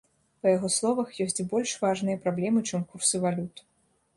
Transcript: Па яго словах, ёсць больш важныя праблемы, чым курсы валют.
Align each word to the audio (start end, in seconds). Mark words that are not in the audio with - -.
Па 0.43 0.47
яго 0.53 0.69
словах, 0.75 1.11
ёсць 1.25 1.45
больш 1.51 1.73
важныя 1.83 2.21
праблемы, 2.25 2.65
чым 2.69 2.81
курсы 2.95 3.15
валют. 3.29 3.67